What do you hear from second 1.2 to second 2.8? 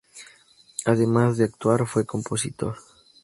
de actuar, fue compositor.